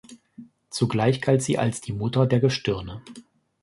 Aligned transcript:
Zugleich 0.71 1.21
galt 1.21 1.43
sie 1.43 1.59
als 1.59 1.79
die 1.79 1.93
Mutter 1.93 2.25
der 2.25 2.39
Gestirne. 2.39 3.03